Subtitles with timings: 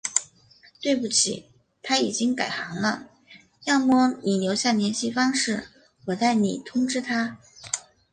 [0.81, 1.45] 对不起，
[1.83, 3.05] 他已经改行了，
[3.65, 5.67] 要么你留下联系方式，
[6.05, 7.37] 我代你通知他。